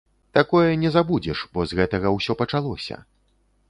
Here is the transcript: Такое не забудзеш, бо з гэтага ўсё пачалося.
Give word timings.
Такое 0.37 0.71
не 0.85 0.89
забудзеш, 0.95 1.45
бо 1.53 1.69
з 1.69 1.81
гэтага 1.83 2.17
ўсё 2.19 2.41
пачалося. 2.45 2.95